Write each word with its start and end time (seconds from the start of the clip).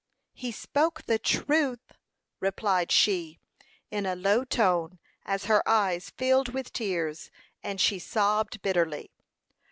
"He 0.33 0.51
spoke 0.51 1.03
the 1.03 1.19
truth," 1.19 1.91
replied 2.39 2.91
she, 2.91 3.37
in 3.91 4.07
a 4.07 4.15
low 4.15 4.43
tone, 4.43 4.97
as 5.27 5.45
her 5.45 5.61
eyes 5.69 6.09
filled 6.09 6.49
with 6.49 6.73
tears, 6.73 7.29
and 7.61 7.79
she 7.79 7.99
sobbed 7.99 8.63
bitterly. 8.63 9.11